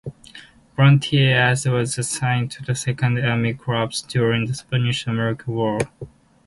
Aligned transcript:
Volunteers, 0.75 1.63
and 1.67 1.75
was 1.75 1.95
assigned 1.99 2.49
to 2.53 2.63
the 2.63 2.73
Second 2.73 3.23
Army 3.23 3.53
Corps 3.53 4.01
during 4.07 4.47
the 4.47 4.55
Spanish-American 4.55 5.53
War. 5.53 5.77